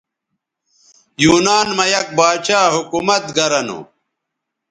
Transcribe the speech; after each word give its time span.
یونان 1.23 1.67
مہ 1.77 1.85
یک 1.93 2.07
باچھا 2.17 2.59
حکومت 2.75 3.23
گرہ 3.35 3.61
نو 3.67 3.79